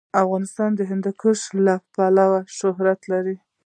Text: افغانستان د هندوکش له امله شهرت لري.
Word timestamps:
افغانستان 0.23 0.71
د 0.75 0.81
هندوکش 0.89 1.39
له 1.65 1.75
امله 2.05 2.25
شهرت 2.57 3.01
لري. 3.11 3.35